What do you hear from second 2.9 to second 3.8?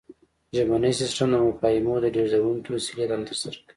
دنده ترسره کوي